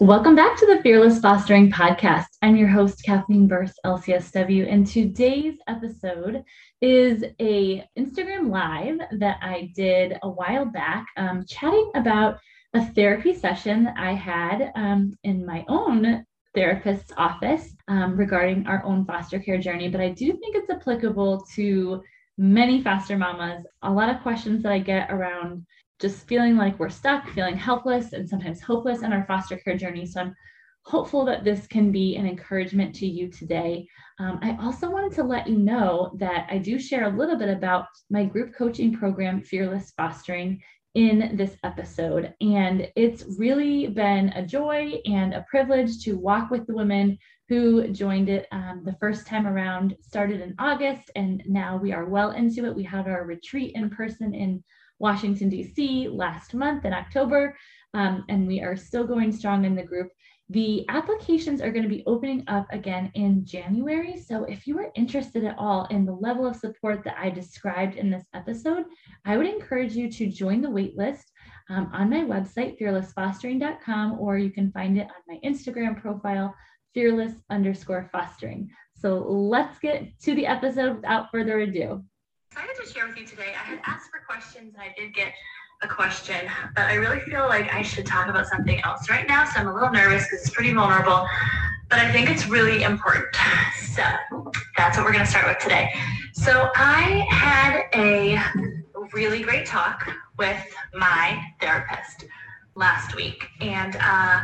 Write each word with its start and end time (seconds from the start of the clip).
Welcome 0.00 0.34
back 0.34 0.58
to 0.58 0.66
the 0.66 0.82
Fearless 0.82 1.20
Fostering 1.20 1.70
Podcast. 1.70 2.26
I'm 2.42 2.56
your 2.56 2.66
host, 2.66 3.04
Kathleen 3.04 3.46
Burst, 3.46 3.78
LCSW, 3.86 4.68
and 4.68 4.84
today's 4.84 5.54
episode 5.68 6.42
is 6.80 7.24
a 7.40 7.88
Instagram 7.96 8.50
live 8.50 8.98
that 9.20 9.38
I 9.40 9.70
did 9.76 10.18
a 10.24 10.28
while 10.28 10.64
back, 10.64 11.06
um, 11.16 11.44
chatting 11.48 11.92
about 11.94 12.38
a 12.74 12.84
therapy 12.86 13.34
session 13.34 13.86
I 13.96 14.14
had 14.14 14.72
um, 14.74 15.16
in 15.22 15.46
my 15.46 15.64
own 15.68 16.26
therapist's 16.56 17.12
office 17.16 17.76
um, 17.86 18.16
regarding 18.16 18.66
our 18.66 18.84
own 18.84 19.04
foster 19.04 19.38
care 19.38 19.58
journey. 19.58 19.88
But 19.88 20.00
I 20.00 20.08
do 20.08 20.32
think 20.32 20.56
it's 20.56 20.70
applicable 20.70 21.46
to 21.54 22.02
many 22.36 22.82
foster 22.82 23.16
mamas. 23.16 23.64
A 23.82 23.92
lot 23.92 24.08
of 24.08 24.22
questions 24.22 24.64
that 24.64 24.72
I 24.72 24.80
get 24.80 25.08
around 25.12 25.64
just 26.00 26.26
feeling 26.26 26.56
like 26.56 26.78
we're 26.78 26.90
stuck, 26.90 27.28
feeling 27.30 27.56
helpless, 27.56 28.12
and 28.12 28.28
sometimes 28.28 28.60
hopeless 28.60 29.02
in 29.02 29.12
our 29.12 29.24
foster 29.26 29.56
care 29.56 29.76
journey. 29.76 30.06
So 30.06 30.20
I'm 30.20 30.34
hopeful 30.84 31.24
that 31.24 31.44
this 31.44 31.66
can 31.66 31.90
be 31.90 32.16
an 32.16 32.26
encouragement 32.26 32.94
to 32.96 33.06
you 33.06 33.28
today. 33.28 33.86
Um, 34.18 34.38
I 34.42 34.56
also 34.60 34.90
wanted 34.90 35.12
to 35.12 35.24
let 35.24 35.48
you 35.48 35.56
know 35.56 36.12
that 36.18 36.46
I 36.50 36.58
do 36.58 36.78
share 36.78 37.04
a 37.04 37.16
little 37.16 37.36
bit 37.36 37.48
about 37.48 37.86
my 38.10 38.24
group 38.24 38.54
coaching 38.54 38.92
program, 38.94 39.40
Fearless 39.40 39.92
Fostering, 39.96 40.60
in 40.94 41.36
this 41.36 41.56
episode. 41.64 42.34
And 42.40 42.88
it's 42.94 43.24
really 43.38 43.88
been 43.88 44.28
a 44.30 44.46
joy 44.46 45.00
and 45.06 45.34
a 45.34 45.44
privilege 45.50 46.04
to 46.04 46.16
walk 46.16 46.50
with 46.50 46.66
the 46.66 46.74
women 46.74 47.18
who 47.48 47.88
joined 47.88 48.28
it 48.28 48.46
um, 48.52 48.82
the 48.84 48.96
first 49.00 49.26
time 49.26 49.46
around, 49.46 49.96
started 50.00 50.40
in 50.40 50.54
August, 50.58 51.10
and 51.14 51.42
now 51.46 51.76
we 51.76 51.92
are 51.92 52.06
well 52.06 52.30
into 52.30 52.64
it. 52.64 52.74
We 52.74 52.84
had 52.84 53.06
our 53.06 53.24
retreat 53.24 53.72
in 53.74 53.90
person 53.90 54.34
in 54.34 54.62
Washington, 55.04 55.50
D.C. 55.50 56.08
last 56.08 56.54
month 56.54 56.86
in 56.86 56.94
October, 56.94 57.54
um, 57.92 58.24
and 58.30 58.46
we 58.46 58.62
are 58.62 58.74
still 58.74 59.06
going 59.06 59.30
strong 59.32 59.66
in 59.66 59.74
the 59.74 59.82
group. 59.82 60.08
The 60.48 60.86
applications 60.88 61.60
are 61.60 61.70
going 61.70 61.82
to 61.82 61.96
be 61.96 62.02
opening 62.06 62.42
up 62.48 62.66
again 62.70 63.10
in 63.12 63.44
January. 63.44 64.16
So, 64.16 64.44
if 64.44 64.66
you 64.66 64.78
are 64.78 64.90
interested 64.94 65.44
at 65.44 65.58
all 65.58 65.84
in 65.90 66.06
the 66.06 66.14
level 66.14 66.46
of 66.46 66.56
support 66.56 67.04
that 67.04 67.18
I 67.18 67.28
described 67.28 67.96
in 67.96 68.08
this 68.10 68.24
episode, 68.32 68.84
I 69.26 69.36
would 69.36 69.46
encourage 69.46 69.94
you 69.94 70.10
to 70.10 70.30
join 70.42 70.62
the 70.62 70.68
waitlist 70.68 71.26
um, 71.68 71.90
on 71.92 72.08
my 72.08 72.22
website, 72.24 72.80
fearlessfostering.com, 72.80 74.18
or 74.18 74.38
you 74.38 74.50
can 74.50 74.72
find 74.72 74.96
it 74.96 75.08
on 75.14 75.22
my 75.28 75.38
Instagram 75.44 76.00
profile, 76.00 76.54
fearless 76.94 77.34
underscore 77.50 78.08
fostering. 78.10 78.70
So, 78.96 79.18
let's 79.18 79.78
get 79.80 80.18
to 80.20 80.34
the 80.34 80.46
episode 80.46 80.96
without 80.96 81.30
further 81.30 81.58
ado 81.58 82.02
excited 82.54 82.76
to 82.80 82.92
share 82.92 83.08
with 83.08 83.16
you 83.16 83.26
today. 83.26 83.48
I 83.48 83.64
had 83.64 83.80
asked 83.84 84.12
for 84.12 84.20
questions 84.24 84.74
and 84.74 84.80
I 84.80 84.94
did 84.96 85.12
get 85.12 85.32
a 85.82 85.88
question, 85.88 86.48
but 86.76 86.84
I 86.84 86.94
really 86.94 87.18
feel 87.18 87.48
like 87.48 87.74
I 87.74 87.82
should 87.82 88.06
talk 88.06 88.28
about 88.28 88.46
something 88.46 88.80
else 88.84 89.10
right 89.10 89.26
now. 89.26 89.44
So 89.44 89.58
I'm 89.58 89.66
a 89.66 89.74
little 89.74 89.90
nervous 89.90 90.22
because 90.22 90.46
it's 90.46 90.50
pretty 90.50 90.72
vulnerable, 90.72 91.26
but 91.90 91.98
I 91.98 92.12
think 92.12 92.30
it's 92.30 92.46
really 92.46 92.84
important. 92.84 93.34
So 93.94 94.02
that's 94.76 94.96
what 94.96 95.04
we're 95.04 95.12
going 95.12 95.24
to 95.24 95.30
start 95.30 95.48
with 95.48 95.58
today. 95.58 95.92
So 96.32 96.70
I 96.76 97.26
had 97.28 97.86
a 97.92 98.40
really 99.12 99.42
great 99.42 99.66
talk 99.66 100.08
with 100.38 100.64
my 100.94 101.42
therapist 101.60 102.26
last 102.76 103.16
week. 103.16 103.48
And 103.60 103.96
uh, 103.96 104.42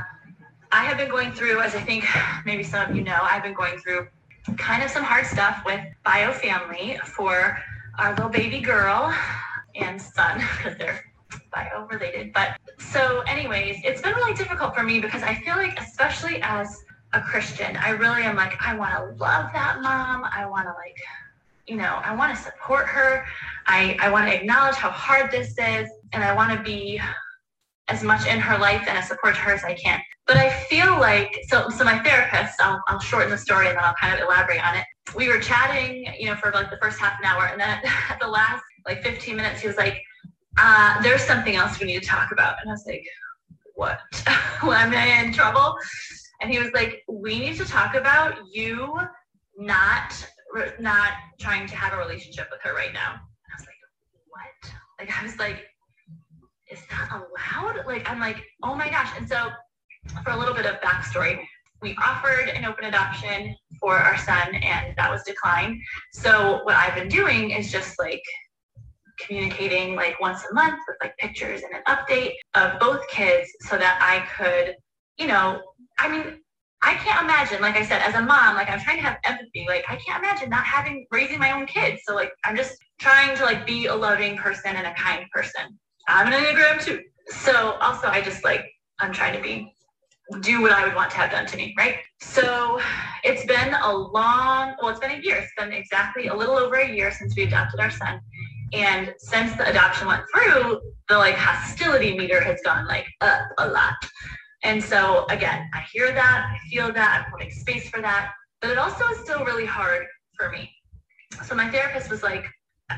I 0.72 0.84
have 0.84 0.99
been 0.99 1.10
going 1.10 1.31
through, 1.31 1.60
as 1.60 1.76
I 1.76 1.81
think 1.81 2.04
maybe 2.44 2.65
some 2.65 2.91
of 2.91 2.97
you 2.97 3.04
know, 3.04 3.19
I've 3.22 3.44
been 3.44 3.54
going 3.54 3.78
through 3.78 4.09
kind 4.56 4.82
of 4.82 4.91
some 4.91 5.04
hard 5.04 5.26
stuff 5.26 5.62
with 5.65 5.81
bio 6.04 6.32
family 6.32 6.99
for 7.04 7.56
our 8.00 8.15
little 8.15 8.31
baby 8.31 8.61
girl 8.61 9.15
and 9.75 10.00
son 10.00 10.38
because 10.38 10.77
they're 10.78 11.05
bio 11.53 11.87
related. 11.87 12.33
But 12.33 12.56
so, 12.78 13.21
anyways, 13.27 13.83
it's 13.84 14.00
been 14.00 14.15
really 14.15 14.34
difficult 14.34 14.75
for 14.75 14.83
me 14.83 15.00
because 15.00 15.22
I 15.22 15.34
feel 15.34 15.56
like, 15.56 15.78
especially 15.78 16.41
as 16.43 16.83
a 17.12 17.21
Christian, 17.21 17.77
I 17.77 17.91
really 17.91 18.22
am 18.22 18.37
like, 18.37 18.56
I 18.66 18.75
want 18.75 18.94
to 18.94 19.22
love 19.22 19.50
that 19.53 19.83
mom. 19.83 20.25
I 20.33 20.47
want 20.47 20.66
to 20.66 20.72
like, 20.72 20.97
you 21.66 21.77
know, 21.77 22.00
I 22.03 22.15
want 22.15 22.34
to 22.34 22.43
support 22.43 22.87
her. 22.87 23.27
I, 23.66 23.99
I 24.00 24.11
want 24.11 24.28
to 24.28 24.34
acknowledge 24.34 24.77
how 24.77 24.91
hard 24.91 25.31
this 25.31 25.50
is. 25.59 25.91
And 26.15 26.25
I 26.25 26.34
want 26.34 26.56
to 26.56 26.62
be 26.62 27.00
as 27.91 28.03
much 28.03 28.27
in 28.27 28.41
her 28.41 28.56
life 28.59 28.84
and 28.89 28.97
as 28.97 29.09
support 29.09 29.34
to 29.34 29.41
her 29.41 29.53
as 29.53 29.65
I 29.65 29.75
can. 29.75 30.01
But 30.27 30.37
I 30.37 30.49
feel 30.49 30.99
like, 30.99 31.37
so, 31.49 31.69
so 31.71 31.84
my 31.84 31.99
therapist, 31.99 32.61
I'll, 32.61 32.81
I'll 32.87 33.01
shorten 33.01 33.31
the 33.31 33.39
story 33.39 33.69
and 33.69 33.77
then 33.77 33.84
I'll 33.84 33.95
kind 34.01 34.15
of 34.15 34.21
elaborate 34.21 34.65
on 34.67 34.77
it 34.77 34.84
we 35.15 35.28
were 35.28 35.39
chatting, 35.39 36.06
you 36.19 36.27
know, 36.27 36.37
for 36.37 36.50
like 36.53 36.71
the 36.71 36.79
first 36.79 36.99
half 36.99 37.19
an 37.19 37.25
hour, 37.25 37.47
and 37.47 37.61
then 37.61 37.81
at 38.11 38.19
the 38.21 38.29
last 38.29 38.62
like 38.87 39.03
15 39.03 39.37
minutes, 39.37 39.61
he 39.61 39.67
was 39.67 39.77
like, 39.77 40.00
uh, 40.59 41.00
"There's 41.03 41.23
something 41.23 41.56
else 41.56 41.79
we 41.81 41.87
need 41.87 42.03
to 42.03 42.09
talk 42.09 42.33
about," 42.33 42.56
and 42.61 42.71
I 42.71 42.73
was 42.73 42.84
like, 42.87 43.05
"What? 43.75 43.99
Am 44.62 44.93
I 44.93 45.23
in 45.25 45.33
trouble?" 45.33 45.77
And 46.41 46.50
he 46.50 46.59
was 46.59 46.73
like, 46.73 47.03
"We 47.09 47.39
need 47.39 47.56
to 47.59 47.65
talk 47.65 47.95
about 47.95 48.39
you 48.50 48.99
not 49.56 50.27
not 50.79 51.12
trying 51.39 51.67
to 51.69 51.77
have 51.77 51.93
a 51.93 51.97
relationship 51.97 52.49
with 52.50 52.61
her 52.62 52.75
right 52.75 52.93
now." 52.93 53.12
And 53.12 53.53
I 53.53 53.56
was 53.59 53.67
like, 53.67 53.77
"What?" 54.29 54.73
Like 54.99 55.19
I 55.19 55.23
was 55.23 55.39
like, 55.39 55.67
"Is 56.70 56.81
that 56.91 57.10
allowed?" 57.10 57.86
Like 57.86 58.08
I'm 58.10 58.20
like, 58.20 58.44
"Oh 58.62 58.75
my 58.75 58.88
gosh!" 58.88 59.10
And 59.16 59.28
so, 59.28 59.50
for 60.25 60.31
a 60.31 60.36
little 60.36 60.54
bit 60.54 60.66
of 60.66 60.81
backstory, 60.81 61.44
we 61.82 61.97
offered 61.97 62.48
an 62.48 62.64
open 62.64 62.84
adoption 62.84 63.56
for 63.78 63.97
our 63.97 64.16
son 64.19 64.54
and 64.54 64.94
that 64.97 65.10
was 65.10 65.22
declined. 65.22 65.81
So 66.12 66.60
what 66.64 66.75
I've 66.75 66.94
been 66.94 67.08
doing 67.08 67.53
is 67.53 67.72
just 67.72 67.98
like 67.98 68.22
communicating 69.19 69.94
like 69.94 70.20
once 70.20 70.44
a 70.50 70.54
month 70.54 70.81
with 70.86 70.97
like 71.03 71.16
pictures 71.19 71.62
and 71.62 71.75
an 71.75 71.82
update 71.88 72.32
of 72.54 72.78
both 72.78 73.06
kids 73.08 73.50
so 73.60 73.76
that 73.76 73.98
I 74.00 74.26
could, 74.37 74.76
you 75.19 75.26
know, 75.26 75.62
I 75.98 76.08
mean, 76.08 76.41
I 76.82 76.94
can't 76.94 77.22
imagine, 77.22 77.60
like 77.60 77.76
I 77.76 77.84
said, 77.84 78.00
as 78.00 78.14
a 78.14 78.22
mom, 78.22 78.56
like 78.56 78.70
I'm 78.70 78.81
trying 78.81 78.97
to 78.97 79.02
have 79.02 79.19
empathy. 79.25 79.66
Like 79.69 79.84
I 79.88 79.97
can't 79.97 80.22
imagine 80.22 80.48
not 80.48 80.64
having 80.64 81.06
raising 81.10 81.38
my 81.38 81.52
own 81.52 81.66
kids. 81.66 82.02
So 82.06 82.14
like 82.14 82.32
I'm 82.44 82.56
just 82.56 82.76
trying 82.98 83.37
to 83.37 83.44
like 83.44 83.66
be 83.66 83.87
a 83.87 83.94
loving 83.94 84.37
person 84.37 84.76
and 84.76 84.87
a 84.87 84.94
kind 84.94 85.26
person. 85.31 85.78
I'm 86.09 86.33
an 86.33 86.33
Enneagram 86.33 86.83
two. 86.83 87.03
So 87.28 87.72
also 87.81 88.09
I 88.09 88.21
just 88.21 88.44
like 88.44 88.65
I'm 88.99 89.12
trying 89.12 89.34
to 89.34 89.43
be 89.43 89.75
do 90.43 90.61
what 90.62 90.72
I 90.72 90.84
would 90.84 90.94
want 90.94 91.11
to 91.11 91.16
have 91.16 91.31
done 91.31 91.47
to 91.47 91.56
me, 91.56 91.75
right? 91.77 91.97
So 92.21 92.81
it's 93.25 93.44
been 93.47 93.75
a 93.75 93.93
long, 93.93 94.77
well, 94.81 94.91
it's 94.91 95.00
been 95.00 95.11
a 95.11 95.21
year. 95.21 95.37
It's 95.37 95.53
been 95.59 95.72
exactly 95.72 96.28
a 96.28 96.34
little 96.34 96.56
over 96.56 96.77
a 96.77 96.88
year 96.88 97.11
since 97.11 97.34
we 97.37 97.43
adopted 97.43 97.81
our 97.81 97.91
son. 97.91 98.21
And 98.72 99.12
since 99.19 99.56
the 99.56 99.69
adoption 99.69 100.06
went 100.06 100.22
through, 100.33 100.81
the 101.09 101.19
like 101.19 101.34
hostility 101.34 102.17
meter 102.17 102.41
has 102.41 102.61
gone 102.65 102.87
like 102.87 103.06
up 103.21 103.41
a 103.59 103.69
lot. 103.69 103.94
And 104.62 104.82
so 104.82 105.27
again, 105.31 105.69
I 105.75 105.84
hear 105.93 106.12
that, 106.12 106.55
I 106.55 106.69
feel 106.69 106.93
that, 106.93 107.22
I'm 107.25 107.31
holding 107.31 107.50
space 107.50 107.88
for 107.88 108.00
that, 108.00 108.32
but 108.61 108.71
it 108.71 108.78
also 108.78 109.05
is 109.09 109.19
still 109.19 109.44
really 109.44 109.67
hard 109.67 110.06
for 110.38 110.50
me. 110.50 110.71
So 111.44 111.55
my 111.55 111.69
therapist 111.71 112.11
was 112.11 112.22
like, 112.22 112.44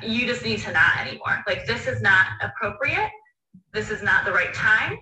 you 0.03 0.27
just 0.27 0.45
need 0.45 0.61
to 0.61 0.73
not 0.73 0.99
anymore. 1.01 1.43
Like 1.47 1.67
this 1.67 1.87
is 1.87 2.01
not 2.01 2.27
appropriate. 2.41 3.11
This 3.73 3.91
is 3.91 4.03
not 4.03 4.25
the 4.25 4.33
right 4.33 4.53
time 4.55 4.99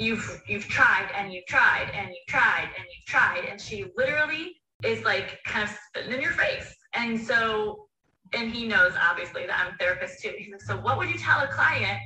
you've 0.00 0.42
you've 0.48 0.66
tried 0.66 1.08
and 1.14 1.32
you've 1.32 1.44
tried 1.46 1.90
and 1.94 2.08
you've 2.08 2.26
tried 2.26 2.70
and 2.76 2.86
you've 2.94 3.06
tried 3.06 3.44
and 3.50 3.60
she 3.60 3.84
literally 3.96 4.56
is 4.82 5.04
like 5.04 5.38
kind 5.44 5.68
of 5.68 5.76
spitting 5.88 6.14
in 6.14 6.22
your 6.22 6.32
face 6.32 6.74
and 6.94 7.20
so 7.20 7.86
and 8.32 8.50
he 8.50 8.66
knows 8.66 8.92
obviously 9.00 9.46
that 9.46 9.58
i'm 9.60 9.74
a 9.74 9.76
therapist 9.76 10.22
too 10.22 10.32
so 10.66 10.76
what 10.78 10.96
would 10.96 11.10
you 11.10 11.18
tell 11.18 11.40
a 11.40 11.48
client 11.48 11.98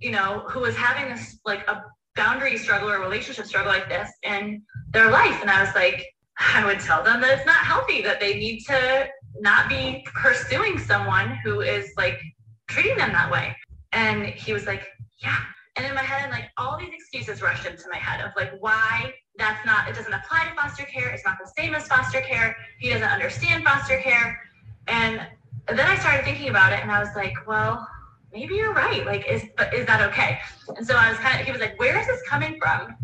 you 0.00 0.12
know 0.12 0.44
who 0.48 0.64
is 0.64 0.76
having 0.76 1.12
this 1.12 1.40
like 1.44 1.66
a 1.68 1.82
boundary 2.14 2.56
struggle 2.56 2.88
or 2.88 3.00
relationship 3.00 3.44
struggle 3.44 3.72
like 3.72 3.88
this 3.88 4.08
in 4.22 4.62
their 4.92 5.10
life 5.10 5.40
and 5.40 5.50
i 5.50 5.60
was 5.64 5.74
like 5.74 6.06
i 6.38 6.64
would 6.64 6.78
tell 6.78 7.02
them 7.02 7.20
that 7.20 7.36
it's 7.36 7.46
not 7.46 7.56
healthy 7.56 8.02
that 8.02 8.20
they 8.20 8.34
need 8.34 8.60
to 8.60 9.08
not 9.40 9.68
be 9.68 10.04
pursuing 10.14 10.78
someone 10.78 11.38
who 11.44 11.60
is 11.60 11.90
like 11.96 12.20
treating 12.68 12.96
them 12.96 13.12
that 13.12 13.30
way 13.30 13.56
and 13.92 14.26
he 14.26 14.52
was 14.52 14.66
like 14.66 14.86
yeah 15.22 15.38
and 15.76 15.86
in 15.86 15.94
my 15.94 16.02
head, 16.02 16.30
like 16.30 16.50
all 16.58 16.78
these 16.78 16.92
excuses 16.92 17.40
rushed 17.40 17.66
into 17.66 17.84
my 17.90 17.96
head 17.96 18.24
of 18.24 18.32
like 18.36 18.52
why 18.60 19.12
that's 19.38 19.64
not, 19.64 19.88
it 19.88 19.94
doesn't 19.94 20.12
apply 20.12 20.44
to 20.44 20.54
foster 20.54 20.84
care. 20.84 21.08
It's 21.08 21.24
not 21.24 21.38
the 21.42 21.50
same 21.56 21.74
as 21.74 21.86
foster 21.88 22.20
care. 22.20 22.56
He 22.78 22.90
doesn't 22.90 23.08
understand 23.08 23.64
foster 23.64 23.98
care. 23.98 24.38
And 24.86 25.26
then 25.68 25.86
I 25.86 25.96
started 25.96 26.24
thinking 26.24 26.50
about 26.50 26.72
it 26.72 26.80
and 26.82 26.92
I 26.92 27.00
was 27.00 27.08
like, 27.16 27.32
well, 27.46 27.88
maybe 28.32 28.54
you're 28.56 28.74
right. 28.74 29.06
Like, 29.06 29.26
is, 29.26 29.44
is 29.72 29.86
that 29.86 30.02
okay? 30.10 30.40
And 30.76 30.86
so 30.86 30.94
I 30.94 31.08
was 31.08 31.18
kind 31.18 31.40
of, 31.40 31.46
he 31.46 31.52
was 31.52 31.60
like, 31.60 31.78
where 31.78 31.98
is 31.98 32.06
this 32.06 32.20
coming 32.28 32.58
from 32.60 32.94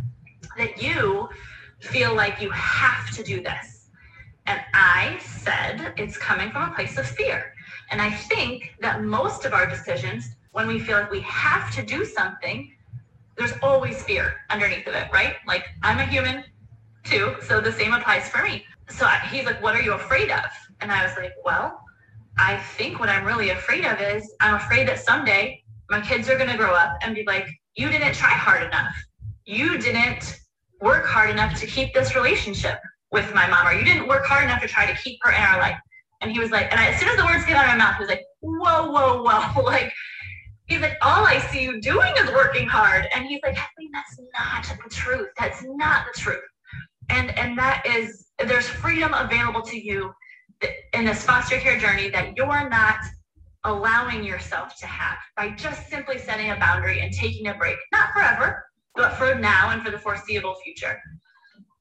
that 0.59 0.83
you 0.83 1.29
feel 1.81 2.15
like 2.15 2.43
you 2.43 2.51
have 2.51 3.11
to 3.13 3.23
do 3.23 3.41
this? 3.41 3.78
And 4.49 4.63
I 4.73 5.19
said, 5.21 5.93
it's 5.99 6.17
coming 6.17 6.51
from 6.51 6.71
a 6.71 6.75
place 6.75 6.97
of 6.97 7.07
fear. 7.07 7.53
And 7.91 8.01
I 8.01 8.11
think 8.11 8.75
that 8.81 9.03
most 9.03 9.45
of 9.45 9.53
our 9.53 9.67
decisions, 9.67 10.31
when 10.53 10.67
we 10.67 10.79
feel 10.79 10.97
like 10.97 11.11
we 11.11 11.21
have 11.21 11.71
to 11.75 11.83
do 11.85 12.07
something, 12.07 12.73
there's 13.37 13.53
always 13.63 14.03
fear 14.03 14.37
underneath 14.49 14.87
of 14.87 14.95
it, 14.95 15.13
right? 15.13 15.35
Like 15.47 15.67
I'm 15.83 15.99
a 15.99 16.07
human 16.07 16.45
too, 17.05 17.37
so 17.47 17.61
the 17.61 17.73
same 17.73 17.93
applies 17.93 18.31
for 18.31 18.43
me. 18.43 18.65
So 18.89 19.05
I, 19.05 19.19
he's 19.31 19.45
like, 19.45 19.63
what 19.63 19.75
are 19.75 19.83
you 19.83 19.93
afraid 19.93 20.31
of? 20.31 20.47
And 20.81 20.91
I 20.91 21.05
was 21.05 21.15
like, 21.19 21.35
well, 21.45 21.83
I 22.39 22.57
think 22.79 23.01
what 23.01 23.11
I'm 23.11 23.27
really 23.27 23.51
afraid 23.51 23.85
of 23.85 24.01
is 24.01 24.33
I'm 24.41 24.55
afraid 24.55 24.89
that 24.89 24.99
someday 24.99 25.63
my 25.91 26.01
kids 26.01 26.27
are 26.31 26.39
going 26.39 26.51
to 26.51 26.57
grow 26.57 26.73
up 26.73 26.97
and 27.03 27.15
be 27.15 27.25
like, 27.27 27.47
you 27.77 27.91
didn't 27.91 28.15
try 28.15 28.31
hard 28.31 28.63
enough. 28.63 28.97
You 29.45 29.77
didn't 29.77 30.41
work 30.81 31.05
hard 31.05 31.29
enough 31.29 31.61
to 31.61 31.67
keep 31.67 31.93
this 31.93 32.15
relationship 32.15 32.79
with 33.11 33.33
my 33.35 33.49
mom, 33.49 33.67
or 33.67 33.73
you 33.73 33.85
didn't 33.85 34.09
work 34.09 34.27
hard 34.27 34.45
enough 34.45 34.61
to 34.63 34.69
try 34.69 34.87
to 34.87 34.97
keep 35.03 35.19
her 35.23 35.31
in 35.31 35.41
our 35.41 35.59
life. 35.59 35.79
And 36.21 36.31
he 36.31 36.39
was 36.39 36.51
like, 36.51 36.71
and 36.71 36.81
I, 36.81 36.89
as 36.89 37.01
soon 37.01 37.09
as 37.09 37.17
the 37.17 37.25
words 37.25 37.45
came 37.45 37.57
out 37.57 37.65
of 37.65 37.71
my 37.71 37.77
mouth, 37.77 37.97
he 37.97 38.01
was 38.01 38.09
like, 38.09 38.25
whoa, 38.41 38.91
whoa, 38.91 39.23
whoa. 39.23 39.63
like, 39.65 39.93
he's 40.67 40.81
like, 40.81 40.97
all 41.03 41.25
I 41.25 41.39
see 41.39 41.63
you 41.63 41.81
doing 41.81 42.13
is 42.19 42.31
working 42.31 42.69
hard. 42.69 43.07
And 43.15 43.27
he's 43.27 43.41
like, 43.43 43.57
Kathleen, 43.57 43.91
that's 43.93 44.19
not 44.39 44.79
the 44.83 44.91
truth. 44.91 45.29
That's 45.39 45.65
not 45.65 46.07
the 46.13 46.21
truth. 46.21 46.43
And 47.11 47.31
and 47.39 47.59
that 47.59 47.87
is 47.87 48.29
there's 48.45 48.69
freedom 48.69 49.15
available 49.15 49.63
to 49.63 49.79
you 49.79 50.13
in 50.93 51.05
this 51.05 51.25
foster 51.25 51.59
care 51.59 51.79
journey 51.79 52.11
that 52.11 52.37
you're 52.37 52.69
not 52.69 52.99
allowing 53.65 54.25
yourself 54.25 54.77
to 54.77 54.87
have 54.87 55.19
by 55.37 55.51
just 55.51 55.89
simply 55.89 56.19
setting 56.19 56.51
a 56.51 56.57
boundary 56.57 57.01
and 57.01 57.13
taking 57.13 57.49
a 57.49 57.55
break, 57.55 57.77
not 57.93 58.13
forever, 58.13 58.65
but 58.95 59.15
for 59.15 59.35
now 59.35 59.71
and 59.71 59.83
for 59.83 59.91
the 59.91 59.99
foreseeable 59.99 60.57
future. 60.65 61.01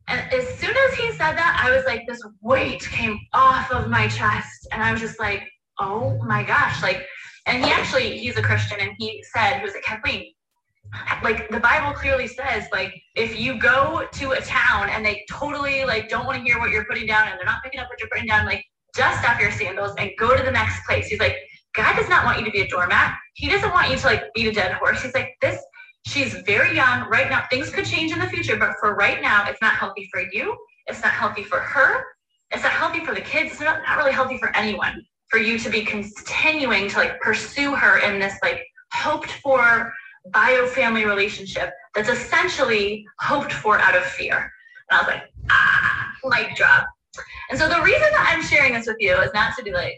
And 0.08 0.34
as 0.34 0.48
soon 0.58 0.76
as 0.76 0.96
he 0.96 1.12
said 1.12 1.34
that, 1.36 1.62
I 1.64 1.76
was 1.76 1.86
like, 1.86 2.08
this 2.08 2.22
weight 2.42 2.82
came 2.82 3.20
off 3.34 3.72
of 3.72 3.90
my 3.90 4.08
chest. 4.08 4.68
And 4.72 4.82
I 4.82 4.92
was 4.92 5.02
just 5.02 5.20
like, 5.20 5.44
oh 5.80 6.18
my 6.24 6.44
gosh. 6.44 6.82
Like, 6.82 7.06
and 7.46 7.64
he 7.64 7.72
actually, 7.72 8.18
he's 8.18 8.38
a 8.38 8.42
Christian 8.42 8.80
and 8.80 8.92
he 8.98 9.24
said, 9.34 9.58
he 9.58 9.64
was 9.64 9.74
like, 9.74 9.84
Kathleen, 9.84 10.34
like 11.24 11.50
the 11.50 11.60
Bible 11.60 11.94
clearly 11.94 12.28
says, 12.28 12.66
like 12.72 12.94
if 13.16 13.38
you 13.38 13.60
go 13.60 14.08
to 14.12 14.32
a 14.32 14.42
town 14.42 14.90
and 14.90 15.06
they 15.06 15.26
totally 15.30 15.84
like 15.84 16.10
don't 16.10 16.26
want 16.26 16.38
to 16.38 16.44
hear 16.44 16.60
what 16.60 16.72
you're 16.72 16.86
putting 16.86 17.06
down 17.08 17.28
and 17.28 17.38
they're 17.38 17.46
not 17.46 17.64
picking 17.64 17.80
up 17.80 17.90
what 17.90 18.00
you're 18.00 18.10
putting 18.10 18.28
down, 18.28 18.46
like 18.46 18.64
dust 18.94 19.28
off 19.28 19.40
your 19.40 19.52
sandals 19.52 19.94
and 19.98 20.12
go 20.18 20.36
to 20.36 20.44
the 20.44 20.52
next 20.52 20.86
place. 20.86 21.08
He's 21.08 21.20
like, 21.20 21.36
God 21.76 21.96
does 21.96 22.10
not 22.10 22.26
want 22.26 22.40
you 22.40 22.46
to 22.46 22.52
be 22.52 22.62
a 22.62 22.68
doormat. 22.68 23.16
He 23.36 23.48
doesn't 23.50 23.72
want 23.72 23.90
you 23.92 23.98
to 23.98 24.06
like 24.06 24.34
beat 24.34 24.48
a 24.48 24.52
dead 24.52 24.74
horse. 24.74 25.02
He's 25.04 25.14
like, 25.14 25.36
this, 25.42 25.62
she's 26.08 26.34
very 26.46 26.74
young 26.74 27.08
right 27.10 27.30
now. 27.30 27.46
Things 27.50 27.70
could 27.70 27.86
change 27.86 28.12
in 28.12 28.20
the 28.20 28.28
future, 28.28 28.56
but 28.56 28.72
for 28.80 28.96
right 28.96 29.22
now, 29.22 29.48
it's 29.48 29.62
not 29.62 29.74
healthy 29.74 30.08
for 30.12 30.22
you. 30.32 30.56
It's 30.88 31.04
not 31.04 31.12
healthy 31.12 31.44
for 31.44 31.60
her. 31.60 32.04
It's 32.52 32.64
not 32.64 32.72
healthy 32.72 33.04
for 33.04 33.14
the 33.14 33.22
kids. 33.22 33.52
It's 33.52 33.60
not, 33.60 33.82
not 33.86 33.98
really 33.98 34.14
healthy 34.14 34.38
for 34.38 34.56
anyone 34.56 35.06
for 35.30 35.38
you 35.38 35.60
to 35.60 35.70
be 35.70 35.84
continuing 35.84 36.88
to 36.90 36.98
like 36.98 37.20
pursue 37.20 37.76
her 37.76 38.00
in 38.00 38.18
this 38.18 38.36
like 38.42 38.66
hoped 38.94 39.32
for 39.44 39.92
bio-family 40.32 41.06
relationship 41.06 41.72
that's 41.94 42.08
essentially 42.08 43.06
hoped 43.20 43.52
for 43.52 43.78
out 43.78 43.96
of 43.96 44.04
fear. 44.04 44.50
And 44.90 44.98
I 44.98 45.02
was 45.02 45.08
like, 45.08 45.24
ah, 45.50 46.14
mic 46.24 46.56
drop. 46.56 46.88
And 47.50 47.60
so 47.60 47.68
the 47.68 47.82
reason 47.82 48.08
that 48.12 48.34
I'm 48.34 48.44
sharing 48.44 48.74
this 48.74 48.88
with 48.88 48.98
you 49.00 49.16
is 49.18 49.32
not 49.34 49.58
to 49.58 49.64
be 49.64 49.72
like, 49.72 49.98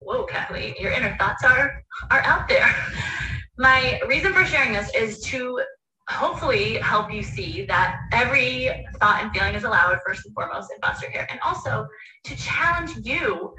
whoa, 0.00 0.24
Kathleen, 0.24 0.74
your 0.78 0.92
inner 0.92 1.14
thoughts 1.18 1.44
are 1.44 1.82
are 2.10 2.20
out 2.22 2.48
there. 2.48 2.74
My 3.56 4.00
reason 4.08 4.32
for 4.32 4.44
sharing 4.44 4.72
this 4.72 4.92
is 4.94 5.20
to 5.26 5.62
hopefully 6.08 6.74
help 6.78 7.12
you 7.12 7.22
see 7.22 7.64
that 7.66 8.00
every 8.12 8.86
thought 8.98 9.22
and 9.22 9.32
feeling 9.32 9.54
is 9.54 9.64
allowed 9.64 9.98
first 10.04 10.26
and 10.26 10.34
foremost 10.34 10.70
in 10.74 10.80
foster 10.80 11.06
care 11.06 11.26
and 11.30 11.38
also 11.40 11.86
to 12.24 12.36
challenge 12.36 12.90
you 13.06 13.54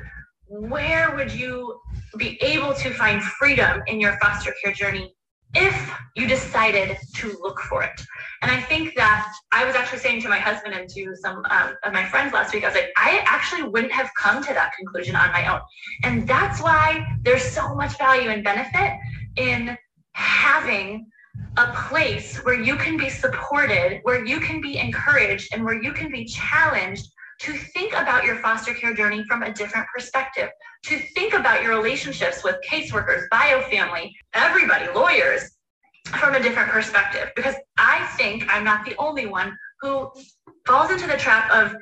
where 0.48 1.16
would 1.16 1.32
you 1.32 1.80
be 2.18 2.38
able 2.42 2.74
to 2.74 2.92
find 2.92 3.24
freedom 3.24 3.82
in 3.88 4.00
your 4.00 4.18
foster 4.22 4.54
care 4.64 4.74
journey 4.74 5.16
if 5.56 5.98
you 6.18 6.28
decided 6.28 6.98
to 7.16 7.38
look 7.42 7.60
for 7.62 7.82
it. 7.82 8.02
And 8.42 8.52
I 8.52 8.60
think 8.60 8.94
that 8.96 9.34
I 9.54 9.64
was 9.64 9.76
actually 9.76 10.00
saying 10.00 10.22
to 10.24 10.30
my 10.30 10.38
husband 10.38 10.76
and 10.76 10.90
to 10.90 11.16
some 11.16 11.46
um, 11.50 11.76
of 11.84 11.94
my 11.94 12.04
friends 12.06 12.34
last 12.34 12.54
week, 12.54 12.66
I 12.66 12.68
was 12.68 12.76
like, 12.76 12.92
I 12.98 13.24
actually 13.26 13.64
wouldn't 13.64 13.94
have 13.94 14.10
come 14.20 14.44
to 14.44 14.54
that 14.54 14.74
conclusion 14.78 15.16
on 15.16 15.32
my 15.32 15.52
own. 15.52 15.62
And 16.04 16.28
that's 16.28 16.62
why 16.62 17.08
there's 17.24 17.44
so 17.44 17.74
much 17.74 17.98
value 17.98 18.30
and 18.30 18.44
benefit 18.44 19.00
in 19.38 19.78
having 20.16 21.06
a 21.58 21.68
place 21.74 22.38
where 22.46 22.60
you 22.60 22.78
can 22.78 22.98
be 22.98 23.10
supported, 23.10 24.00
where 24.04 24.26
you 24.26 24.40
can 24.40 24.62
be 24.62 24.78
encouraged, 24.78 25.54
and 25.54 25.64
where 25.64 25.82
you 25.82 25.92
can 25.92 26.10
be 26.10 26.26
challenged 26.26 27.12
to 27.42 27.52
think 27.52 27.92
about 27.94 28.24
your 28.24 28.38
foster 28.38 28.74
care 28.74 28.94
journey 28.94 29.26
from 29.26 29.44
a 29.44 29.54
different 29.54 29.86
perspective, 29.94 30.50
to 30.86 30.98
think 31.16 31.34
about 31.34 31.62
your 31.62 31.76
relationships 31.76 32.46
with 32.46 32.56
caseworkers, 32.66 33.24
biofamily, 33.32 34.12
everybody, 34.34 34.86
lawyers, 34.96 35.52
from 36.18 36.34
a 36.34 36.40
different 36.42 36.70
perspective. 36.70 37.30
Because 37.36 37.56
I 37.78 38.06
think 38.18 38.46
I'm 38.48 38.64
not 38.64 38.86
the 38.86 38.96
only 38.98 39.26
one 39.26 39.58
who 39.82 40.10
falls 40.66 40.92
into 40.92 41.08
the 41.08 41.18
trap 41.18 41.52
of 41.52 41.76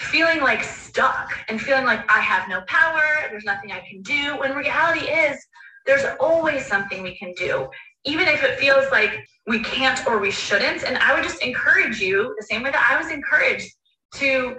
feeling 0.00 0.40
like 0.40 0.64
stuck 0.64 1.30
and 1.48 1.60
feeling 1.60 1.84
like 1.84 2.00
I 2.10 2.20
have 2.20 2.48
no 2.48 2.62
power, 2.66 3.02
there's 3.30 3.44
nothing 3.44 3.70
I 3.70 3.84
can 3.88 4.02
do, 4.02 4.36
when 4.38 4.54
reality 4.54 5.06
is 5.06 5.38
there's 5.88 6.04
always 6.20 6.66
something 6.66 7.02
we 7.02 7.16
can 7.16 7.32
do, 7.32 7.66
even 8.04 8.28
if 8.28 8.44
it 8.44 8.58
feels 8.58 8.84
like 8.92 9.26
we 9.46 9.60
can't 9.60 10.06
or 10.06 10.18
we 10.18 10.30
shouldn't. 10.30 10.84
And 10.84 10.98
I 10.98 11.14
would 11.14 11.24
just 11.24 11.42
encourage 11.42 11.98
you, 11.98 12.34
the 12.38 12.44
same 12.44 12.62
way 12.62 12.70
that 12.70 12.86
I 12.90 13.02
was 13.02 13.10
encouraged 13.10 13.72
to 14.16 14.54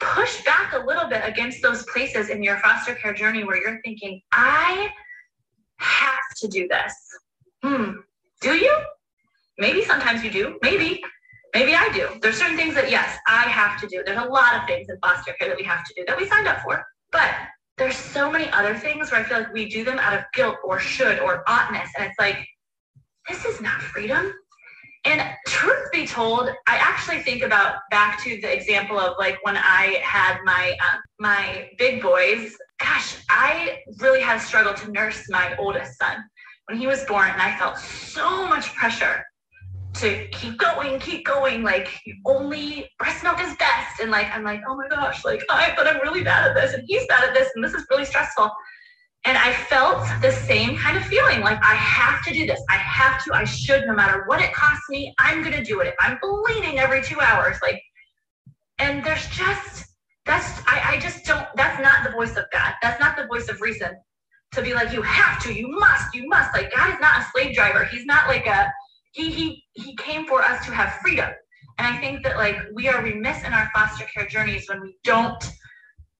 push 0.00 0.44
back 0.44 0.74
a 0.74 0.84
little 0.84 1.08
bit 1.08 1.22
against 1.24 1.62
those 1.62 1.84
places 1.84 2.28
in 2.28 2.42
your 2.42 2.58
foster 2.58 2.94
care 2.94 3.14
journey 3.14 3.42
where 3.42 3.56
you're 3.56 3.80
thinking, 3.82 4.20
I 4.32 4.90
have 5.78 6.20
to 6.36 6.48
do 6.48 6.68
this. 6.68 6.94
Hmm. 7.62 7.92
Do 8.42 8.54
you? 8.54 8.76
Maybe 9.58 9.82
sometimes 9.82 10.22
you 10.22 10.30
do. 10.30 10.58
Maybe. 10.62 11.02
Maybe 11.54 11.74
I 11.74 11.88
do. 11.90 12.08
There's 12.20 12.36
certain 12.36 12.58
things 12.58 12.74
that, 12.74 12.90
yes, 12.90 13.16
I 13.26 13.44
have 13.44 13.80
to 13.80 13.86
do. 13.86 14.02
There's 14.04 14.20
a 14.20 14.28
lot 14.28 14.56
of 14.56 14.66
things 14.66 14.88
in 14.90 14.98
foster 14.98 15.32
care 15.38 15.48
that 15.48 15.56
we 15.56 15.64
have 15.64 15.84
to 15.84 15.94
do 15.96 16.04
that 16.06 16.18
we 16.18 16.28
signed 16.28 16.48
up 16.48 16.60
for. 16.60 16.84
But 17.12 17.30
so 18.14 18.30
many 18.30 18.48
other 18.50 18.76
things 18.76 19.10
where 19.10 19.20
I 19.20 19.24
feel 19.24 19.40
like 19.40 19.52
we 19.52 19.68
do 19.68 19.84
them 19.84 19.98
out 19.98 20.14
of 20.16 20.24
guilt 20.32 20.56
or 20.62 20.78
should 20.78 21.18
or 21.18 21.42
oughtness. 21.48 21.90
And 21.98 22.06
it's 22.06 22.18
like, 22.18 22.46
this 23.28 23.44
is 23.44 23.60
not 23.60 23.82
freedom. 23.82 24.32
And 25.04 25.20
truth 25.48 25.90
be 25.92 26.06
told, 26.06 26.48
I 26.68 26.76
actually 26.76 27.22
think 27.22 27.42
about 27.42 27.78
back 27.90 28.22
to 28.22 28.40
the 28.40 28.50
example 28.50 28.98
of 28.98 29.16
like 29.18 29.36
when 29.42 29.56
I 29.56 29.98
had 30.02 30.38
my 30.44 30.76
uh, 30.80 30.96
my 31.18 31.68
big 31.76 32.00
boys. 32.00 32.56
Gosh, 32.78 33.16
I 33.28 33.80
really 33.98 34.20
had 34.20 34.38
struggled 34.38 34.76
to 34.78 34.90
nurse 34.92 35.28
my 35.28 35.54
oldest 35.58 35.98
son 35.98 36.24
when 36.68 36.78
he 36.78 36.86
was 36.86 37.04
born, 37.04 37.28
and 37.28 37.42
I 37.42 37.58
felt 37.58 37.76
so 37.76 38.46
much 38.46 38.74
pressure 38.74 39.22
to 39.94 40.26
keep 40.28 40.58
going, 40.58 40.98
keep 40.98 41.24
going. 41.24 41.62
Like 41.62 41.88
only 42.24 42.90
breast 42.98 43.22
milk 43.22 43.40
is 43.40 43.56
best, 43.56 44.00
and 44.00 44.10
like 44.10 44.28
I'm 44.34 44.44
like, 44.44 44.62
oh 44.68 44.76
my 44.76 44.88
gosh, 44.88 45.24
like 45.24 45.42
I 45.50 45.72
but 45.76 45.86
I'm 45.86 46.00
really 46.00 46.24
bad 46.24 46.48
at 46.48 46.54
this, 46.54 46.74
and 46.74 46.84
he's 46.86 47.06
bad 47.06 47.24
at 47.24 47.34
this, 47.34 47.50
and 47.54 47.64
this 47.64 47.74
is 47.74 47.86
really 47.90 48.04
stressful. 48.04 48.50
And 49.26 49.38
I 49.38 49.54
felt 49.54 50.06
the 50.20 50.30
same 50.30 50.76
kind 50.76 50.98
of 50.98 51.04
feeling 51.04 51.40
like 51.40 51.58
I 51.64 51.74
have 51.74 52.22
to 52.24 52.32
do 52.32 52.44
this. 52.44 52.60
I 52.68 52.76
have 52.76 53.24
to, 53.24 53.32
I 53.32 53.44
should, 53.44 53.86
no 53.86 53.94
matter 53.94 54.24
what 54.26 54.42
it 54.42 54.52
costs 54.52 54.84
me, 54.90 55.14
I'm 55.18 55.42
going 55.42 55.56
to 55.56 55.64
do 55.64 55.80
it. 55.80 55.86
If 55.86 55.94
I'm 55.98 56.18
bleeding 56.20 56.78
every 56.78 57.02
two 57.02 57.18
hours, 57.20 57.56
like, 57.62 57.82
and 58.78 59.02
there's 59.02 59.26
just, 59.28 59.86
that's, 60.26 60.60
I, 60.66 60.96
I 60.96 60.98
just 61.00 61.24
don't, 61.24 61.46
that's 61.56 61.80
not 61.80 62.04
the 62.04 62.10
voice 62.10 62.36
of 62.36 62.44
God. 62.52 62.74
That's 62.82 63.00
not 63.00 63.16
the 63.16 63.26
voice 63.26 63.48
of 63.48 63.62
reason 63.62 63.96
to 64.52 64.60
be 64.60 64.74
like, 64.74 64.92
you 64.92 65.00
have 65.00 65.42
to, 65.44 65.54
you 65.54 65.68
must, 65.68 66.14
you 66.14 66.28
must. 66.28 66.54
Like, 66.54 66.70
God 66.74 66.92
is 66.92 67.00
not 67.00 67.22
a 67.22 67.24
slave 67.32 67.54
driver. 67.54 67.86
He's 67.86 68.04
not 68.04 68.28
like 68.28 68.46
a, 68.46 68.70
he, 69.14 69.30
he, 69.30 69.64
he 69.72 69.96
came 69.96 70.26
for 70.26 70.42
us 70.42 70.64
to 70.66 70.72
have 70.72 70.94
freedom. 70.94 71.30
And 71.78 71.86
I 71.86 71.96
think 71.98 72.24
that 72.24 72.36
like 72.36 72.56
we 72.74 72.88
are 72.88 73.02
remiss 73.02 73.44
in 73.44 73.52
our 73.52 73.70
foster 73.74 74.04
care 74.04 74.26
journeys 74.26 74.68
when 74.68 74.80
we 74.82 74.96
don't 75.04 75.52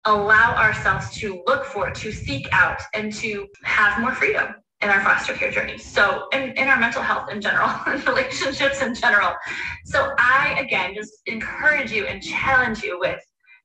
allow 0.04 0.54
ourselves 0.56 1.10
to 1.16 1.42
look 1.46 1.64
for, 1.64 1.90
to 1.90 2.12
seek 2.12 2.48
out, 2.52 2.80
and 2.92 3.12
to 3.14 3.46
have 3.62 4.00
more 4.00 4.14
freedom 4.14 4.54
in 4.82 4.90
our 4.90 5.00
foster 5.00 5.32
care 5.32 5.50
journey. 5.50 5.78
So, 5.78 6.26
in, 6.32 6.50
in 6.52 6.68
our 6.68 6.78
mental 6.78 7.02
health 7.02 7.30
in 7.30 7.40
general, 7.40 7.70
and 7.86 8.06
relationships 8.06 8.82
in 8.82 8.94
general. 8.94 9.32
So, 9.84 10.14
I 10.18 10.56
again 10.60 10.94
just 10.94 11.14
encourage 11.26 11.90
you 11.90 12.06
and 12.06 12.22
challenge 12.22 12.82
you 12.82 12.98
with 12.98 13.20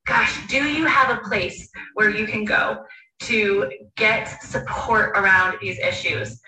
gosh, 0.07 0.47
do 0.47 0.63
you 0.63 0.85
have 0.85 1.15
a 1.15 1.21
place 1.21 1.69
where 1.93 2.09
you 2.09 2.25
can 2.25 2.43
go 2.43 2.83
to 3.19 3.71
get 3.95 4.25
support 4.41 5.09
around 5.09 5.57
these 5.61 5.77
issues? 5.79 6.41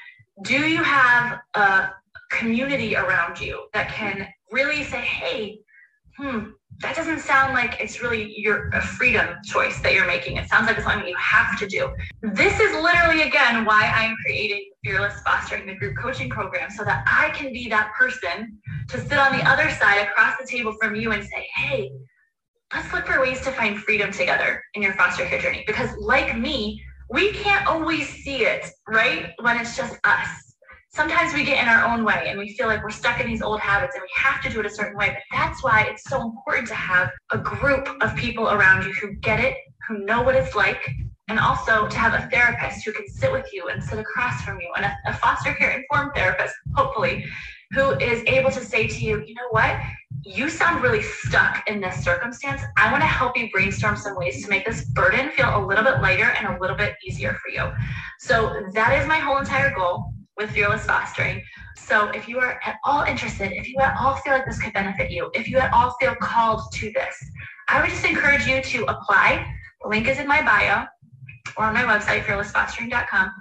Do 0.44 0.68
you 0.68 0.84
have 0.84 1.40
a 1.54 1.90
community 2.32 2.96
around 2.96 3.40
you 3.40 3.68
that 3.74 3.90
can 3.90 4.28
really 4.52 4.84
say, 4.84 5.02
hey, 5.02 5.60
hmm, 6.18 6.50
that 6.80 6.96
doesn't 6.96 7.20
sound 7.20 7.54
like 7.54 7.80
it's 7.80 8.02
really 8.02 8.34
your 8.40 8.70
a 8.70 8.82
freedom 8.82 9.36
choice 9.44 9.80
that 9.82 9.94
you're 9.94 10.08
making. 10.08 10.38
It 10.38 10.50
sounds 10.50 10.68
like 10.68 10.78
it's 10.78 10.86
something 10.86 11.08
you 11.08 11.16
have 11.18 11.60
to 11.60 11.68
do. 11.68 11.94
This 12.22 12.60
is 12.60 12.72
literally 12.82 13.22
again 13.22 13.66
why 13.66 13.92
I'm 13.94 14.16
creating 14.26 14.72
Fearless 14.84 15.22
Fostering 15.22 15.68
the 15.68 15.76
group 15.76 15.96
coaching 15.98 16.30
program 16.30 16.72
so 16.72 16.84
that 16.84 17.04
I 17.08 17.30
can 17.38 17.54
be 17.54 17.70
that 17.70 17.92
person 17.98 18.58
to 18.90 19.00
sit 19.00 19.18
on 19.18 19.38
the 19.38 19.44
other 19.48 19.70
side 19.70 20.08
across 20.08 20.38
the 20.40 20.48
table 20.48 20.74
from 20.82 20.96
you 20.96 21.12
and 21.12 21.24
say, 21.24 21.48
hey, 21.56 21.92
let's 22.74 22.92
look 22.94 23.06
for 23.06 23.22
ways 23.22 23.42
to 23.42 23.52
find 23.52 23.78
freedom 23.78 24.12
together 24.12 24.64
in 24.74 24.82
your 24.82 24.94
foster 24.94 25.26
care 25.26 25.40
journey. 25.40 25.64
Because 25.68 25.96
like 25.98 26.38
me, 26.38 26.82
we 27.12 27.32
can't 27.34 27.68
always 27.68 28.08
see 28.08 28.46
it, 28.46 28.66
right? 28.88 29.32
When 29.42 29.58
it's 29.58 29.78
just 29.78 30.00
us 30.04 30.51
sometimes 30.94 31.34
we 31.34 31.46
get 31.46 31.62
in 31.62 31.70
our 31.70 31.86
own 31.86 32.04
way 32.04 32.26
and 32.28 32.38
we 32.38 32.54
feel 32.54 32.68
like 32.68 32.84
we're 32.84 32.90
stuck 32.90 33.20
in 33.20 33.28
these 33.28 33.42
old 33.42 33.60
habits 33.60 33.96
and 33.96 34.02
we 34.02 34.10
have 34.16 34.42
to 34.42 34.50
do 34.50 34.60
it 34.60 34.66
a 34.66 34.70
certain 34.70 34.98
way. 34.98 35.10
But 35.10 35.38
that's 35.38 35.64
why 35.64 35.84
it's 35.84 36.04
so 36.04 36.22
important 36.22 36.68
to 36.68 36.76
have 36.76 37.10
a 37.32 37.38
group 37.38 37.88
of 38.02 38.16
people 38.16 38.50
around 38.50 38.86
you 38.86 38.94
who 38.94 39.14
get 39.16 39.40
it, 39.40 39.56
who 39.88 40.00
know 40.00 40.22
what 40.22 40.36
it's 40.36 40.54
like, 40.54 40.90
and 41.30 41.40
also 41.40 41.88
to 41.88 41.98
have 41.98 42.14
a 42.14 42.28
therapist 42.30 42.86
who 42.86 42.92
can 42.92 43.08
sit 43.08 43.32
with 43.32 43.48
you 43.54 43.70
and 43.70 43.82
sit 43.82 44.00
across 44.00 44.42
from 44.42 44.60
you, 44.60 44.70
and 44.76 44.86
a, 44.86 44.98
a 45.06 45.14
foster 45.14 45.54
care 45.54 45.72
informed 45.72 46.12
therapist, 46.14 46.54
hopefully, 46.76 47.26
who 47.72 47.92
is 48.00 48.22
able 48.28 48.52
to 48.52 48.60
say 48.60 48.86
to 48.86 49.06
you, 49.06 49.24
you 49.26 49.34
know 49.34 49.48
what? 49.52 49.80
You 50.24 50.50
sound 50.50 50.84
really 50.84 51.02
stuck 51.02 51.64
in 51.70 51.80
this 51.80 52.04
circumstance. 52.04 52.62
I 52.78 52.92
want 52.92 53.02
to 53.02 53.08
help 53.08 53.38
you 53.38 53.50
brainstorm 53.50 53.96
some 53.96 54.18
ways 54.18 54.44
to 54.44 54.50
make 54.50 54.66
this 54.66 54.84
burden 54.84 55.32
feel 55.32 55.58
a 55.58 55.66
little 55.66 55.86
bit 55.86 56.02
lighter 56.02 56.32
and 56.38 56.54
a 56.54 56.60
little 56.60 56.76
bit 56.76 56.96
easier 57.08 57.40
for 57.42 57.50
you. 57.50 57.72
So, 58.20 58.62
that 58.74 59.02
is 59.02 59.08
my 59.08 59.20
whole 59.20 59.38
entire 59.38 59.74
goal 59.74 60.14
with 60.42 60.52
Fearless 60.52 60.86
Fostering. 60.86 61.44
So 61.78 62.10
if 62.10 62.28
you 62.28 62.40
are 62.40 62.60
at 62.66 62.78
all 62.84 63.04
interested, 63.04 63.52
if 63.52 63.70
you 63.70 63.78
at 63.80 63.96
all 63.98 64.16
feel 64.18 64.34
like 64.34 64.46
this 64.46 64.62
could 64.62 64.74
benefit 64.74 65.12
you, 65.12 65.30
if 65.34 65.48
you 65.48 65.58
at 65.58 65.72
all 65.72 65.96
feel 66.00 66.16
called 66.16 66.62
to 66.74 66.92
this, 66.92 67.16
I 67.70 67.80
would 67.80 67.90
just 67.90 68.06
encourage 68.06 68.48
you 68.48 68.62
to 68.62 68.86
apply. 68.86 69.46
The 69.84 69.90
link 69.90 70.08
is 70.08 70.20
in 70.20 70.28
my 70.28 70.42
bio 70.42 70.86
or 71.58 71.66
on 71.66 71.74
my 71.74 71.84
website, 71.84 72.24
fearlessfostering.com, 72.24 73.32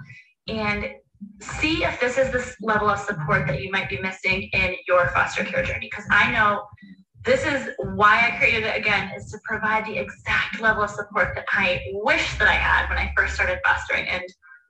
and 0.47 0.91
see 1.39 1.83
if 1.83 1.99
this 1.99 2.17
is 2.17 2.31
this 2.31 2.55
level 2.61 2.89
of 2.89 2.99
support 2.99 3.47
that 3.47 3.61
you 3.61 3.71
might 3.71 3.89
be 3.89 3.99
missing 3.99 4.49
in 4.53 4.75
your 4.87 5.07
foster 5.09 5.43
care 5.43 5.63
journey. 5.63 5.89
Because 5.91 6.05
I 6.11 6.31
know 6.31 6.63
this 7.23 7.45
is 7.45 7.69
why 7.95 8.27
I 8.27 8.37
created 8.37 8.63
it 8.63 8.77
again, 8.77 9.11
is 9.15 9.31
to 9.31 9.39
provide 9.43 9.85
the 9.85 9.97
exact 9.97 10.59
level 10.59 10.83
of 10.83 10.89
support 10.89 11.33
that 11.35 11.45
I 11.51 11.81
wish 11.93 12.37
that 12.37 12.47
I 12.47 12.53
had 12.53 12.89
when 12.89 12.97
I 12.97 13.11
first 13.15 13.35
started 13.35 13.59
fostering. 13.65 14.07
And 14.07 14.23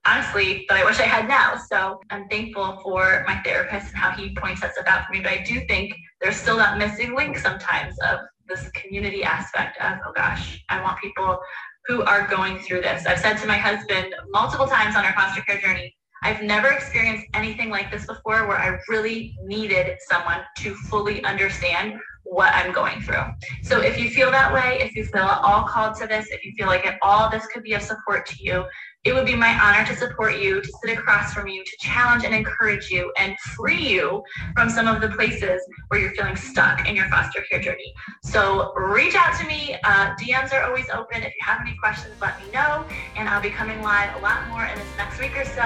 honestly 0.06 0.66
that 0.68 0.78
I 0.78 0.86
wish 0.86 1.00
I 1.00 1.04
had 1.04 1.28
now. 1.28 1.56
So 1.56 2.00
I'm 2.10 2.28
thankful 2.28 2.80
for 2.84 3.24
my 3.28 3.42
therapist 3.44 3.90
and 3.90 3.98
how 3.98 4.12
he 4.12 4.36
points 4.36 4.62
that 4.62 4.74
stuff 4.74 4.88
out 4.88 5.06
for 5.06 5.14
me. 5.14 5.22
But 5.22 5.32
I 5.32 5.44
do 5.44 5.62
think 5.68 5.94
there's 6.22 6.36
still 6.36 6.58
that 6.58 6.78
missing 6.78 7.16
link 7.16 7.38
sometimes 7.38 7.96
of 8.10 8.20
this 8.48 8.70
community 8.72 9.24
aspect 9.24 9.80
of, 9.82 10.00
oh 10.06 10.12
gosh, 10.16 10.64
I 10.70 10.82
want 10.82 11.00
people 11.00 11.40
who 11.86 12.04
are 12.04 12.28
going 12.28 12.60
through 12.60 12.82
this. 12.82 13.06
I've 13.06 13.20
said 13.20 13.38
to 13.38 13.48
my 13.48 13.58
husband 13.58 14.14
multiple 14.30 14.68
times 14.68 14.96
on 14.96 15.06
our 15.06 15.14
foster 15.14 15.42
care 15.42 15.60
journey, 15.60 15.96
I've 16.24 16.44
never 16.44 16.68
experienced 16.68 17.26
anything 17.34 17.70
like 17.70 17.90
this 17.92 18.06
before 18.06 18.48
where 18.48 18.58
I 18.58 18.78
really 18.90 19.36
needed 19.44 19.98
someone 20.08 20.42
to 20.58 20.76
fully 20.76 21.24
understand 21.24 22.00
what 22.24 22.54
I'm 22.54 22.72
going 22.72 23.02
through. 23.02 23.24
So 23.64 23.82
if 23.82 24.00
you 24.00 24.10
feel 24.12 24.30
that 24.30 24.54
way, 24.54 24.78
if 24.82 24.96
you 24.96 25.04
feel 25.06 25.24
all 25.24 25.64
called 25.64 25.96
to 25.98 26.08
this, 26.08 26.28
if 26.30 26.46
you 26.46 26.54
feel 26.56 26.68
like 26.68 26.86
at 26.86 27.00
all 27.02 27.30
this 27.30 27.48
could 27.48 27.64
be 27.64 27.74
of 27.74 27.82
support 27.82 28.28
to 28.28 28.36
you, 28.40 28.64
it 29.04 29.14
would 29.14 29.26
be 29.26 29.36
my 29.36 29.60
honor 29.60 29.86
to 29.88 29.96
support 29.96 30.38
you, 30.38 30.62
to 30.62 30.72
sit 30.84 30.98
across 30.98 31.34
from 31.34 31.48
you, 31.48 31.64
to 31.64 31.72
challenge 31.80 32.24
and 32.24 32.36
encourage 32.36 32.90
you, 32.90 33.12
and 33.18 33.38
free 33.56 33.82
you 33.82 34.24
from 34.56 34.70
some 34.70 34.88
of 34.88 35.02
the 35.02 35.10
places 35.10 35.62
where 35.88 36.00
you're 36.00 36.14
feeling 36.14 36.36
stuck 36.36 36.88
in 36.88 36.96
your 36.96 37.10
foster 37.10 37.44
care 37.50 37.60
journey. 37.60 37.94
So 38.24 38.74
reach 38.76 39.16
out 39.16 39.40
to 39.40 39.48
me. 39.48 39.76
Uh, 39.84 40.16
DMs 40.16 40.54
are 40.54 40.64
always 40.64 40.90
open. 40.90 41.24
If 41.24 41.34
you 41.34 41.42
have 41.42 41.62
any 41.62 41.76
questions, 41.78 42.14
let 42.22 42.40
me 42.40 42.52
know. 42.52 42.86
And 43.16 43.28
I'll 43.28 43.42
be 43.42 43.50
coming 43.50 43.82
live 43.82 44.16
a 44.18 44.20
lot 44.20 44.48
more 44.50 44.66
in 44.66 44.78
this 44.78 44.88
next 44.98 45.20
week 45.20 45.36
or 45.36 45.46
so, 45.46 45.62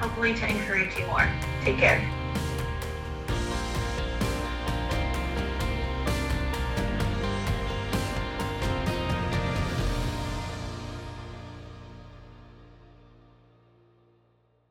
hopefully 0.00 0.34
to 0.34 0.48
encourage 0.48 0.96
you 0.96 1.06
more. 1.06 1.28
Take 1.62 1.76
care. 1.76 2.17